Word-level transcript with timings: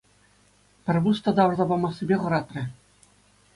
Пӗр 0.83 0.97
пус 1.03 1.17
та 1.23 1.31
тавӑрса 1.37 1.65
памассипе 1.69 2.15
хӑратрӗ. 2.21 2.63